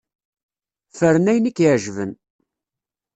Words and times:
Fren 0.97 1.29
ayen 1.31 1.49
i 1.49 1.51
k-iεeǧben. 1.51 2.11